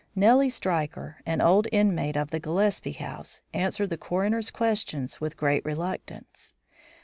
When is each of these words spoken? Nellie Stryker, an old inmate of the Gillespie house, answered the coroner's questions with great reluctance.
Nellie 0.15 0.49
Stryker, 0.49 1.17
an 1.27 1.41
old 1.41 1.67
inmate 1.71 2.17
of 2.17 2.31
the 2.31 2.39
Gillespie 2.39 2.93
house, 2.93 3.41
answered 3.53 3.91
the 3.91 3.99
coroner's 3.99 4.49
questions 4.49 5.21
with 5.21 5.37
great 5.37 5.63
reluctance. 5.63 6.55